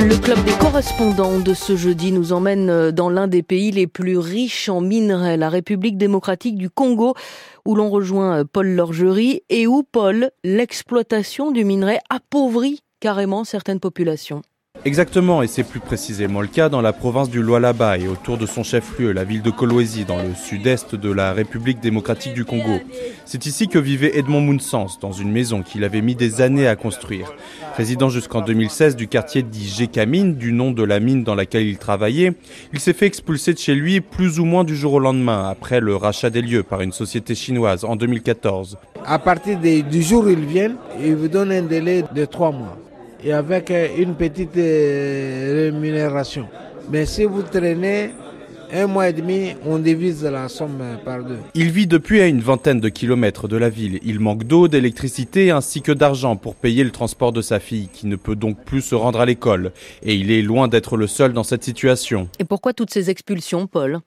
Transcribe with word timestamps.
Le 0.00 0.16
club 0.16 0.44
des 0.44 0.52
correspondants 0.52 1.40
de 1.40 1.52
ce 1.54 1.74
jeudi 1.74 2.12
nous 2.12 2.32
emmène 2.32 2.70
euh, 2.70 2.92
dans 2.92 3.10
l'un 3.10 3.26
des 3.26 3.42
pays 3.42 3.72
les 3.72 3.88
plus 3.88 4.16
riches 4.16 4.68
en 4.68 4.80
minerais, 4.80 5.36
la 5.36 5.48
République 5.48 5.98
démocratique 5.98 6.56
du 6.56 6.70
Congo, 6.70 7.14
où 7.66 7.74
l'on 7.74 7.90
rejoint 7.90 8.38
euh, 8.38 8.44
Paul 8.44 8.68
Lorgerie 8.68 9.42
et 9.48 9.66
où, 9.66 9.82
Paul, 9.82 10.30
l'exploitation 10.44 11.50
du 11.50 11.64
minerai 11.64 11.98
appauvrit 12.10 12.84
carrément 13.00 13.42
certaines 13.42 13.80
populations. 13.80 14.42
Exactement, 14.84 15.42
et 15.42 15.48
c'est 15.48 15.64
plus 15.64 15.80
précisément 15.80 16.40
le 16.40 16.46
cas 16.46 16.68
dans 16.68 16.80
la 16.80 16.92
province 16.92 17.28
du 17.28 17.42
Lualaba 17.42 17.98
et 17.98 18.06
autour 18.06 18.38
de 18.38 18.46
son 18.46 18.62
chef-lieu, 18.62 19.10
la 19.12 19.24
ville 19.24 19.42
de 19.42 19.50
Kolwezi, 19.50 20.04
dans 20.04 20.22
le 20.22 20.34
sud-est 20.34 20.94
de 20.94 21.10
la 21.10 21.32
République 21.32 21.80
démocratique 21.80 22.32
du 22.32 22.44
Congo. 22.44 22.78
C'est 23.24 23.44
ici 23.46 23.66
que 23.66 23.78
vivait 23.78 24.16
Edmond 24.16 24.40
Mounsens, 24.40 24.98
dans 25.00 25.12
une 25.12 25.32
maison 25.32 25.62
qu'il 25.62 25.82
avait 25.82 26.00
mis 26.00 26.14
des 26.14 26.40
années 26.40 26.68
à 26.68 26.76
construire. 26.76 27.34
Résident 27.76 28.08
jusqu'en 28.08 28.40
2016 28.40 28.94
du 28.94 29.08
quartier 29.08 29.42
dit 29.42 29.68
Gécamine, 29.68 30.36
du 30.36 30.52
nom 30.52 30.70
de 30.70 30.84
la 30.84 31.00
mine 31.00 31.24
dans 31.24 31.34
laquelle 31.34 31.66
il 31.66 31.78
travaillait, 31.78 32.32
il 32.72 32.78
s'est 32.78 32.92
fait 32.92 33.06
expulser 33.06 33.54
de 33.54 33.58
chez 33.58 33.74
lui 33.74 34.00
plus 34.00 34.38
ou 34.38 34.44
moins 34.44 34.62
du 34.62 34.76
jour 34.76 34.94
au 34.94 35.00
lendemain, 35.00 35.48
après 35.50 35.80
le 35.80 35.96
rachat 35.96 36.30
des 36.30 36.40
lieux 36.40 36.62
par 36.62 36.82
une 36.82 36.92
société 36.92 37.34
chinoise 37.34 37.84
en 37.84 37.96
2014. 37.96 38.78
À 39.04 39.18
partir 39.18 39.58
du 39.58 40.02
jour 40.02 40.24
où 40.24 40.28
ils 40.28 40.46
viennent, 40.46 40.76
ils 41.04 41.16
vous 41.16 41.28
donnent 41.28 41.52
un 41.52 41.62
délai 41.62 42.04
de 42.14 42.24
trois 42.24 42.52
mois 42.52 42.78
et 43.22 43.32
avec 43.32 43.70
euh, 43.70 43.88
une 43.96 44.14
petite 44.14 44.56
euh, 44.56 45.70
rémunération. 45.70 46.48
Mais 46.90 47.06
si 47.06 47.24
vous 47.24 47.42
traînez 47.42 48.10
un 48.72 48.86
mois 48.86 49.08
et 49.08 49.12
demi, 49.12 49.54
on 49.64 49.78
divise 49.78 50.24
la 50.24 50.48
somme 50.48 50.82
par 51.04 51.24
deux. 51.24 51.38
Il 51.54 51.70
vit 51.70 51.86
depuis 51.86 52.20
à 52.20 52.26
une 52.26 52.40
vingtaine 52.40 52.80
de 52.80 52.88
kilomètres 52.88 53.48
de 53.48 53.56
la 53.56 53.70
ville. 53.70 53.98
Il 54.02 54.20
manque 54.20 54.44
d'eau, 54.44 54.68
d'électricité 54.68 55.50
ainsi 55.50 55.80
que 55.80 55.92
d'argent 55.92 56.36
pour 56.36 56.54
payer 56.54 56.84
le 56.84 56.90
transport 56.90 57.32
de 57.32 57.40
sa 57.40 57.60
fille, 57.60 57.88
qui 57.92 58.06
ne 58.06 58.16
peut 58.16 58.36
donc 58.36 58.62
plus 58.64 58.82
se 58.82 58.94
rendre 58.94 59.20
à 59.20 59.26
l'école. 59.26 59.72
Et 60.02 60.14
il 60.14 60.30
est 60.30 60.42
loin 60.42 60.68
d'être 60.68 60.96
le 60.96 61.06
seul 61.06 61.32
dans 61.32 61.44
cette 61.44 61.64
situation. 61.64 62.28
Et 62.38 62.44
pourquoi 62.44 62.72
toutes 62.74 62.90
ces 62.90 63.10
expulsions, 63.10 63.66
Paul? 63.66 64.00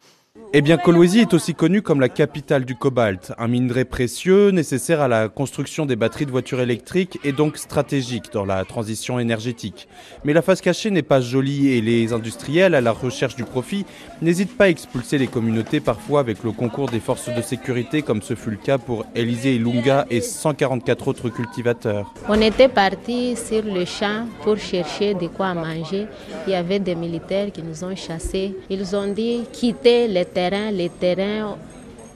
Eh 0.53 0.61
bien, 0.61 0.75
Kolwezi 0.75 1.19
est 1.19 1.33
aussi 1.33 1.53
connue 1.55 1.81
comme 1.81 2.01
la 2.01 2.09
capitale 2.09 2.65
du 2.65 2.75
cobalt, 2.75 3.31
un 3.37 3.47
minerai 3.47 3.85
précieux 3.85 4.49
nécessaire 4.49 4.99
à 4.99 5.07
la 5.07 5.29
construction 5.29 5.85
des 5.85 5.95
batteries 5.95 6.25
de 6.25 6.31
voitures 6.31 6.59
électriques 6.59 7.19
et 7.23 7.31
donc 7.31 7.55
stratégique 7.55 8.33
dans 8.33 8.43
la 8.43 8.65
transition 8.65 9.17
énergétique. 9.17 9.87
Mais 10.25 10.33
la 10.33 10.41
face 10.41 10.59
cachée 10.59 10.91
n'est 10.91 11.03
pas 11.03 11.21
jolie 11.21 11.69
et 11.69 11.79
les 11.79 12.11
industriels, 12.11 12.75
à 12.75 12.81
la 12.81 12.91
recherche 12.91 13.37
du 13.37 13.45
profit, 13.45 13.85
n'hésitent 14.21 14.57
pas 14.57 14.65
à 14.65 14.67
expulser 14.67 15.17
les 15.17 15.27
communautés 15.27 15.79
parfois 15.79 16.19
avec 16.19 16.43
le 16.43 16.51
concours 16.51 16.89
des 16.89 16.99
forces 16.99 17.33
de 17.33 17.41
sécurité, 17.41 18.01
comme 18.01 18.21
ce 18.21 18.35
fut 18.35 18.51
le 18.51 18.57
cas 18.57 18.77
pour 18.77 19.05
Élisée 19.15 19.55
Ilunga 19.55 20.05
et 20.09 20.19
144 20.19 21.07
autres 21.07 21.29
cultivateurs. 21.29 22.13
On 22.27 22.41
était 22.41 22.67
parti 22.67 23.37
sur 23.37 23.63
le 23.63 23.85
champ 23.85 24.25
pour 24.43 24.57
chercher 24.57 25.13
de 25.13 25.27
quoi 25.27 25.53
manger. 25.53 26.07
Il 26.45 26.51
y 26.51 26.55
avait 26.55 26.79
des 26.79 26.95
militaires 26.95 27.53
qui 27.53 27.63
nous 27.63 27.85
ont 27.85 27.95
chassés. 27.95 28.53
Ils 28.69 28.93
ont 28.97 29.13
dit 29.13 29.43
quitter 29.53 30.09
les 30.09 30.25
terres 30.25 30.40
terrain, 30.41 30.71
les 30.71 30.89
terrains 30.89 31.55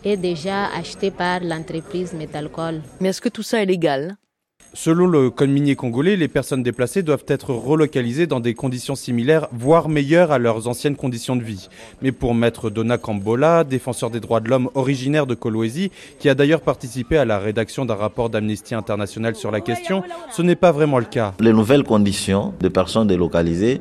est 0.04 0.18
déjà 0.18 0.66
acheté 0.74 1.12
par 1.12 1.42
l'entreprise 1.42 2.14
Métalcol. 2.14 2.82
Mais 3.00 3.10
est-ce 3.10 3.22
que 3.22 3.30
tout 3.30 3.44
ça 3.44 3.62
est 3.62 3.68
légal? 3.68 4.16
Selon 4.74 5.08
le 5.08 5.30
code 5.30 5.52
minier 5.52 5.76
congolais, 5.76 6.18
les 6.18 6.28
personnes 6.28 6.62
déplacées 6.62 7.02
doivent 7.02 7.24
être 7.28 7.52
relocalisées 7.52 8.28
dans 8.28 8.42
des 8.42 8.54
conditions 8.54 8.96
similaires, 8.96 9.48
voire 9.54 9.88
meilleures 9.88 10.34
à 10.34 10.40
leurs 10.40 10.68
anciennes 10.68 10.98
conditions 10.98 11.38
de 11.38 11.44
vie. 11.44 11.70
Mais 12.02 12.12
pour 12.12 12.36
Maître 12.36 12.70
Donna 12.70 12.98
Kambola, 12.98 13.64
défenseur 13.64 14.10
des 14.10 14.20
droits 14.20 14.42
de 14.42 14.50
l'homme 14.50 14.70
originaire 14.74 15.28
de 15.28 15.36
Kolwezi, 15.36 15.92
qui 16.20 16.28
a 16.28 16.36
d'ailleurs 16.36 16.60
participé 16.60 17.16
à 17.18 17.24
la 17.24 17.40
rédaction 17.40 17.86
d'un 17.86 17.96
rapport 17.96 18.30
d'Amnesty 18.30 18.76
International 18.76 19.36
sur 19.36 19.50
la 19.50 19.62
question, 19.62 20.04
ce 20.30 20.42
n'est 20.42 20.58
pas 20.58 20.74
vraiment 20.74 21.00
le 21.00 21.06
cas. 21.06 21.34
Les 21.40 21.54
nouvelles 21.54 21.84
conditions 21.84 22.54
de 22.60 22.68
personnes 22.68 23.08
délocalisées 23.08 23.80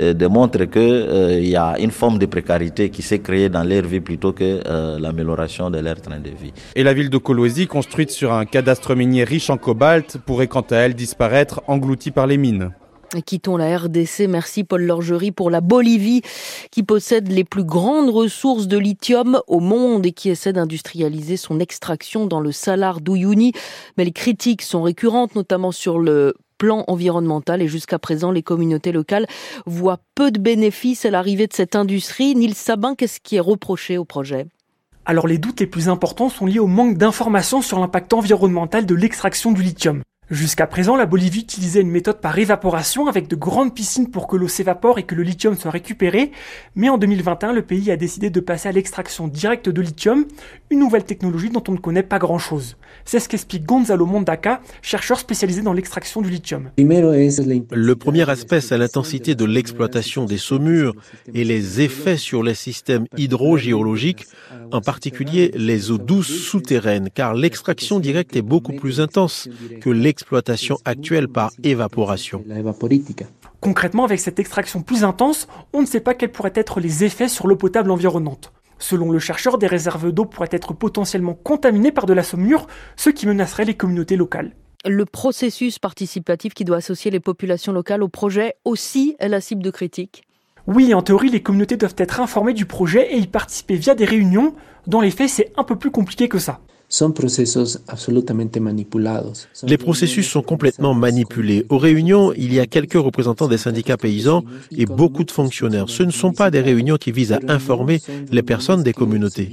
euh, 0.00 0.12
démontrent 0.12 0.64
qu'il 0.64 0.82
euh, 0.82 1.40
y 1.40 1.56
a 1.56 1.78
une 1.78 1.90
forme 1.92 2.18
de 2.18 2.26
précarité 2.26 2.90
qui 2.90 3.02
s'est 3.02 3.20
créée 3.20 3.48
dans 3.48 3.62
leur 3.62 3.82
vie 3.82 4.00
plutôt 4.00 4.32
que 4.32 4.60
euh, 4.66 4.98
l'amélioration 4.98 5.70
de 5.70 5.78
leur 5.78 6.00
train 6.00 6.18
de 6.18 6.30
vie. 6.30 6.52
Et 6.74 6.82
la 6.82 6.92
ville 6.94 7.10
de 7.10 7.18
Kolwezi, 7.18 7.66
construite 7.66 8.10
sur 8.10 8.32
un 8.32 8.44
cadastre 8.44 8.94
minier 8.94 9.24
riche 9.24 9.50
en 9.50 9.56
cobalt, 9.56 10.18
pourrait 10.26 10.48
quant 10.48 10.66
à 10.70 10.76
elle 10.76 10.94
disparaître 10.94 11.62
engloutie 11.68 12.10
par 12.10 12.26
les 12.26 12.38
mines. 12.38 12.70
quittons 13.24 13.56
la 13.56 13.78
RDC. 13.78 14.26
Merci 14.28 14.64
Paul 14.64 14.82
Lorgerie 14.82 15.30
pour 15.30 15.48
la 15.48 15.60
Bolivie 15.60 16.22
qui 16.72 16.82
possède 16.82 17.30
les 17.30 17.44
plus 17.44 17.64
grandes 17.64 18.10
ressources 18.10 18.66
de 18.66 18.78
lithium 18.78 19.40
au 19.46 19.60
monde 19.60 20.06
et 20.06 20.12
qui 20.12 20.28
essaie 20.30 20.52
d'industrialiser 20.52 21.36
son 21.36 21.60
extraction 21.60 22.26
dans 22.26 22.40
le 22.40 22.50
Salar 22.50 23.00
d'Uyuni. 23.00 23.52
Mais 23.96 24.04
les 24.04 24.12
critiques 24.12 24.62
sont 24.62 24.82
récurrentes, 24.82 25.36
notamment 25.36 25.70
sur 25.70 26.00
le 26.00 26.34
plan 26.64 26.82
environnemental 26.86 27.60
et 27.60 27.68
jusqu'à 27.68 27.98
présent 27.98 28.30
les 28.30 28.42
communautés 28.42 28.90
locales 28.90 29.26
voient 29.66 30.00
peu 30.14 30.30
de 30.30 30.38
bénéfices 30.40 31.04
à 31.04 31.10
l'arrivée 31.10 31.46
de 31.46 31.52
cette 31.52 31.76
industrie. 31.76 32.34
Nils 32.34 32.54
Sabin, 32.54 32.94
qu'est-ce 32.94 33.20
qui 33.20 33.36
est 33.36 33.40
reproché 33.40 33.98
au 33.98 34.06
projet? 34.06 34.46
Alors 35.04 35.26
les 35.26 35.36
doutes 35.36 35.60
les 35.60 35.66
plus 35.66 35.90
importants 35.90 36.30
sont 36.30 36.46
liés 36.46 36.60
au 36.60 36.66
manque 36.66 36.96
d'informations 36.96 37.60
sur 37.60 37.78
l'impact 37.78 38.14
environnemental 38.14 38.86
de 38.86 38.94
l'extraction 38.94 39.52
du 39.52 39.62
lithium. 39.62 40.00
Jusqu'à 40.30 40.66
présent, 40.66 40.96
la 40.96 41.04
Bolivie 41.04 41.40
utilisait 41.40 41.82
une 41.82 41.90
méthode 41.90 42.18
par 42.18 42.38
évaporation 42.38 43.08
avec 43.08 43.28
de 43.28 43.36
grandes 43.36 43.74
piscines 43.74 44.10
pour 44.10 44.26
que 44.26 44.36
l'eau 44.36 44.48
s'évapore 44.48 44.98
et 44.98 45.02
que 45.02 45.14
le 45.14 45.22
lithium 45.22 45.54
soit 45.54 45.70
récupéré, 45.70 46.32
mais 46.76 46.88
en 46.88 46.96
2021, 46.96 47.52
le 47.52 47.60
pays 47.60 47.90
a 47.90 47.96
décidé 47.96 48.30
de 48.30 48.40
passer 48.40 48.70
à 48.70 48.72
l'extraction 48.72 49.28
directe 49.28 49.68
de 49.68 49.82
lithium, 49.82 50.24
une 50.70 50.78
nouvelle 50.78 51.04
technologie 51.04 51.50
dont 51.50 51.62
on 51.68 51.72
ne 51.72 51.76
connaît 51.76 52.02
pas 52.02 52.18
grand-chose. 52.18 52.78
C'est 53.04 53.20
ce 53.20 53.28
qu'explique 53.28 53.66
Gonzalo 53.66 54.06
Mondaca, 54.06 54.62
chercheur 54.80 55.18
spécialisé 55.18 55.60
dans 55.60 55.74
l'extraction 55.74 56.22
du 56.22 56.30
lithium. 56.30 56.70
Le 56.78 57.92
premier 57.94 58.30
aspect, 58.30 58.62
c'est 58.62 58.78
l'intensité 58.78 59.34
de 59.34 59.44
l'exploitation 59.44 60.24
des 60.24 60.38
saumures 60.38 60.94
et 61.34 61.44
les 61.44 61.82
effets 61.82 62.16
sur 62.16 62.42
les 62.42 62.54
systèmes 62.54 63.04
hydrogéologiques, 63.18 64.26
en 64.72 64.80
particulier 64.80 65.50
les 65.54 65.90
eaux 65.90 65.98
douces 65.98 66.34
souterraines, 66.34 67.10
car 67.12 67.34
l'extraction 67.34 68.00
directe 68.00 68.36
est 68.36 68.42
beaucoup 68.42 68.72
plus 68.72 69.02
intense 69.02 69.50
que 69.82 69.90
l'extraction 69.90 70.13
l'exploitation 70.14 70.78
actuelle 70.84 71.26
par 71.26 71.50
évaporation. 71.64 72.44
Concrètement, 73.60 74.04
avec 74.04 74.20
cette 74.20 74.38
extraction 74.38 74.82
plus 74.82 75.02
intense, 75.02 75.48
on 75.72 75.80
ne 75.80 75.86
sait 75.86 75.98
pas 75.98 76.14
quels 76.14 76.30
pourraient 76.30 76.52
être 76.54 76.78
les 76.78 77.02
effets 77.02 77.26
sur 77.26 77.48
l'eau 77.48 77.56
potable 77.56 77.90
environnante. 77.90 78.52
Selon 78.78 79.10
le 79.10 79.18
chercheur, 79.18 79.58
des 79.58 79.66
réserves 79.66 80.12
d'eau 80.12 80.24
pourraient 80.24 80.48
être 80.52 80.72
potentiellement 80.72 81.34
contaminées 81.34 81.90
par 81.90 82.06
de 82.06 82.12
la 82.12 82.22
saumure, 82.22 82.68
ce 82.94 83.10
qui 83.10 83.26
menacerait 83.26 83.64
les 83.64 83.74
communautés 83.74 84.16
locales. 84.16 84.52
Le 84.84 85.04
processus 85.04 85.80
participatif 85.80 86.54
qui 86.54 86.64
doit 86.64 86.76
associer 86.76 87.10
les 87.10 87.20
populations 87.20 87.72
locales 87.72 88.02
au 88.02 88.08
projet 88.08 88.54
aussi 88.64 89.16
est 89.18 89.28
la 89.28 89.40
cible 89.40 89.64
de 89.64 89.70
critique. 89.70 90.22
Oui, 90.68 90.94
en 90.94 91.02
théorie, 91.02 91.30
les 91.30 91.42
communautés 91.42 91.76
doivent 91.76 91.96
être 91.98 92.20
informées 92.20 92.54
du 92.54 92.66
projet 92.66 93.14
et 93.14 93.18
y 93.18 93.26
participer 93.26 93.74
via 93.76 93.96
des 93.96 94.04
réunions. 94.04 94.54
Dans 94.86 95.00
les 95.00 95.10
faits, 95.10 95.30
c'est 95.30 95.52
un 95.56 95.64
peu 95.64 95.76
plus 95.76 95.90
compliqué 95.90 96.28
que 96.28 96.38
ça. 96.38 96.60
Les 99.66 99.78
processus 99.78 100.28
sont 100.28 100.42
complètement 100.42 100.94
manipulés. 100.94 101.66
Aux 101.68 101.78
réunions, 101.78 102.32
il 102.36 102.54
y 102.54 102.60
a 102.60 102.66
quelques 102.66 102.92
représentants 102.94 103.48
des 103.48 103.58
syndicats 103.58 103.96
paysans 103.96 104.44
et 104.70 104.86
beaucoup 104.86 105.24
de 105.24 105.30
fonctionnaires. 105.30 105.88
Ce 105.88 106.02
ne 106.02 106.10
sont 106.10 106.32
pas 106.32 106.50
des 106.50 106.60
réunions 106.60 106.96
qui 106.96 107.10
visent 107.10 107.32
à 107.32 107.40
informer 107.48 108.00
les 108.30 108.42
personnes 108.42 108.82
des 108.82 108.92
communautés. 108.92 109.50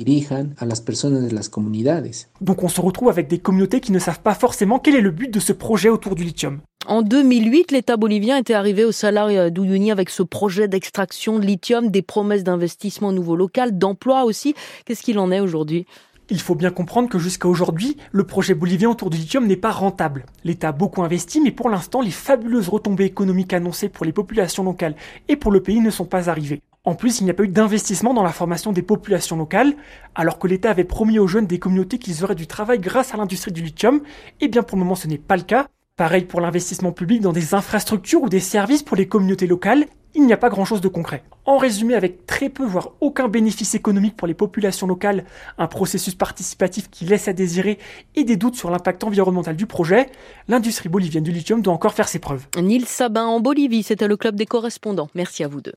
Donc 2.42 2.64
on 2.64 2.70
se 2.70 2.82
retrouve 2.82 3.10
avec 3.10 3.28
des 3.28 3.40
communautés 3.40 3.80
qui 3.80 3.92
ne 3.92 4.00
savent 4.00 4.22
pas 4.22 4.36
forcément 4.36 4.78
quel 4.80 4.96
est 4.96 5.02
le 5.02 5.12
but 5.12 5.34
de 5.34 5.40
ce 5.40 5.54
projet 5.54 5.90
autour 5.90 6.16
du 6.16 6.24
lithium. 6.24 6.60
En 6.88 7.04
2008, 7.04 7.72
l'État 7.72 7.96
bolivien 7.96 8.38
était 8.38 8.56
arrivé 8.56 8.84
au 8.84 8.92
salaire 8.92 9.52
d'Uyuni 9.52 9.92
avec 9.92 10.10
ce 10.10 10.24
projet 10.24 10.68
d'extraction 10.68 11.38
de 11.38 11.46
lithium, 11.46 11.92
des 11.92 12.02
promesses 12.02 12.44
d'investissement 12.44 13.10
au 13.10 13.14
niveau 13.14 13.36
local, 13.36 13.78
d'emploi 13.78 14.24
aussi. 14.24 14.56
Qu'est-ce 14.86 15.04
qu'il 15.04 15.20
en 15.20 15.32
est 15.32 15.40
aujourd'hui? 15.40 15.86
Il 16.32 16.40
faut 16.40 16.56
bien 16.56 16.72
comprendre 16.72 17.10
que 17.10 17.20
jusqu'à 17.20 17.50
aujourd'hui, 17.50 17.98
le 18.14 18.24
projet 18.24 18.54
bolivien 18.54 18.90
autour 18.90 19.10
du 19.10 19.18
lithium 19.18 19.46
n'est 19.46 19.58
pas 19.58 19.70
rentable. 19.70 20.26
L'État 20.46 20.70
a 20.70 20.72
beaucoup 20.72 21.04
investi, 21.04 21.42
mais 21.42 21.52
pour 21.52 21.70
l'instant, 21.70 22.02
les 22.02 22.10
fabuleuses 22.10 22.70
retombées 22.70 23.04
économiques 23.04 23.54
annoncées 23.54 23.90
pour 23.90 24.06
les 24.06 24.14
populations 24.14 24.64
locales 24.64 24.96
et 25.28 25.36
pour 25.36 25.52
le 25.52 25.62
pays 25.62 25.82
ne 25.82 25.90
sont 25.90 26.06
pas 26.06 26.30
arrivées. 26.30 26.62
En 26.86 26.96
plus, 26.96 27.20
il 27.20 27.26
n'y 27.26 27.32
a 27.32 27.34
pas 27.34 27.44
eu 27.44 27.50
d'investissement 27.50 28.14
dans 28.14 28.24
la 28.24 28.32
formation 28.32 28.72
des 28.72 28.82
populations 28.82 29.36
locales, 29.36 29.74
alors 30.16 30.40
que 30.40 30.48
l'État 30.48 30.72
avait 30.72 30.86
promis 30.86 31.20
aux 31.20 31.28
jeunes 31.28 31.48
des 31.48 31.60
communautés 31.60 32.00
qu'ils 32.00 32.24
auraient 32.24 32.34
du 32.34 32.48
travail 32.48 32.80
grâce 32.80 33.14
à 33.14 33.18
l'industrie 33.18 33.52
du 33.52 33.62
lithium. 33.62 34.02
Eh 34.40 34.48
bien, 34.48 34.64
pour 34.64 34.78
le 34.78 34.84
moment, 34.86 34.96
ce 34.96 35.08
n'est 35.08 35.18
pas 35.18 35.36
le 35.36 35.44
cas. 35.44 35.68
Pareil 35.98 36.24
pour 36.24 36.40
l'investissement 36.40 36.94
public 36.94 37.22
dans 37.22 37.34
des 37.34 37.54
infrastructures 37.54 38.24
ou 38.24 38.30
des 38.30 38.40
services 38.40 38.84
pour 38.84 38.96
les 38.96 39.08
communautés 39.08 39.48
locales 39.48 39.86
il 40.16 40.26
n'y 40.26 40.34
a 40.34 40.38
pas 40.38 40.50
grand-chose 40.50 40.82
de 40.82 40.88
concret. 40.88 41.24
En 41.46 41.58
résumé, 41.58 41.96
avec 41.96 42.26
très 42.26 42.50
peu, 42.50 42.66
voire 42.66 42.92
aucun 43.00 43.28
bénéfice 43.28 43.76
économique 43.76 44.16
pour 44.16 44.28
les 44.28 44.34
populations 44.34 44.88
locales, 44.88 45.26
un 45.58 45.68
processus 45.68 46.16
participatif 46.16 46.90
qui 46.90 47.06
laisse 47.06 47.28
à 47.28 47.34
désirer 47.34 47.80
et 48.16 48.24
des 48.24 48.36
doutes 48.36 48.56
sur 48.56 48.70
l'impact 48.70 49.04
environnemental 49.04 49.56
du 49.56 49.66
projet, 49.66 50.08
l'industrie 50.48 50.90
bolivienne 50.90 51.24
du 51.24 51.32
lithium 51.32 51.62
doit 51.62 51.74
encore 51.74 51.94
faire 51.94 52.08
ses 52.08 52.20
preuves. 52.20 52.46
Nils 52.58 52.86
Sabin 52.86 53.26
en 53.26 53.40
Bolivie, 53.40 53.84
c'était 53.84 54.08
le 54.08 54.18
club 54.18 54.36
des 54.36 54.46
correspondants. 54.46 55.10
Merci 55.16 55.44
à 55.44 55.48
vous 55.48 55.62
deux. 55.62 55.70